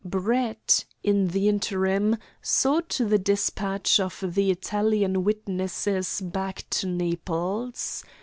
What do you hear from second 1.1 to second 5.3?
the interim, saw to the despatch of the Italian